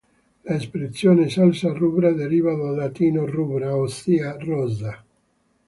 L'espressione 0.45 1.29
"salsa 1.29 1.71
rubra" 1.73 2.11
deriva 2.11 2.55
dal 2.55 2.75
latino 2.75 3.23
"rubra", 3.27 3.75
ossia 3.75 4.35
"rossa". 4.39 5.05